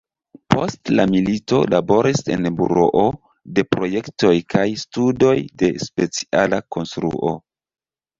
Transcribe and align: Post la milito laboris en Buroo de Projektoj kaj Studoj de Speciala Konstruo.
Post 0.51 0.91
la 0.99 1.03
milito 1.09 1.57
laboris 1.73 2.23
en 2.35 2.47
Buroo 2.61 3.03
de 3.59 3.65
Projektoj 3.75 4.31
kaj 4.55 4.63
Studoj 4.85 5.35
de 5.63 5.71
Speciala 5.85 6.61
Konstruo. 6.77 7.35